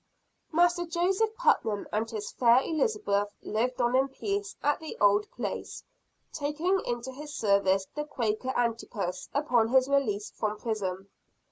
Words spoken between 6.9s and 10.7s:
his service the Quaker Antipas upon his release from